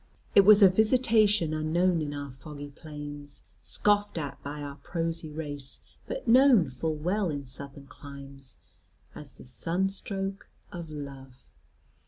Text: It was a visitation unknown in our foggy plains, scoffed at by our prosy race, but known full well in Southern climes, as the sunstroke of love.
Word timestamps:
It 0.33 0.41
was 0.41 0.63
a 0.63 0.67
visitation 0.69 1.53
unknown 1.53 2.01
in 2.01 2.11
our 2.11 2.31
foggy 2.31 2.69
plains, 2.71 3.43
scoffed 3.61 4.17
at 4.17 4.41
by 4.41 4.59
our 4.63 4.77
prosy 4.77 5.29
race, 5.31 5.79
but 6.07 6.27
known 6.27 6.69
full 6.69 6.95
well 6.95 7.29
in 7.29 7.45
Southern 7.45 7.85
climes, 7.85 8.55
as 9.13 9.37
the 9.37 9.43
sunstroke 9.43 10.49
of 10.71 10.89
love. 10.89 11.43